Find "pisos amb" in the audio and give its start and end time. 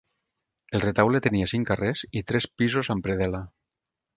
2.63-3.07